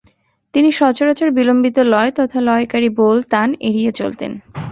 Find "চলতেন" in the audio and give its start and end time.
3.91-4.31